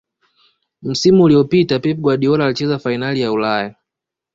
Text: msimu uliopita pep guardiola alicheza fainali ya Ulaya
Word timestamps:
msimu 0.81 1.23
uliopita 1.23 1.79
pep 1.79 1.97
guardiola 1.97 2.45
alicheza 2.45 2.79
fainali 2.79 3.21
ya 3.21 3.31
Ulaya 3.31 3.75